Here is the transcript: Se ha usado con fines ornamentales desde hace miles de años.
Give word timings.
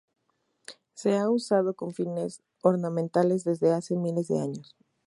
Se 0.95 1.15
ha 1.15 1.29
usado 1.29 1.75
con 1.75 1.93
fines 1.93 2.41
ornamentales 2.63 3.43
desde 3.43 3.71
hace 3.71 3.95
miles 3.95 4.29
de 4.29 4.39
años. 4.39 4.75